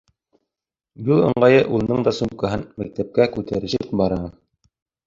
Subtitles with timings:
[1.09, 4.21] Юл ыңғайы улының да сумкаһын мәктәпкә күтәрешеп бара.